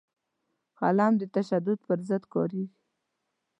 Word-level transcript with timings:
قلم 0.79 1.13
د 1.17 1.23
تشدد 1.35 1.77
پر 1.87 1.99
ضد 2.09 2.23
کارېږي 2.33 2.77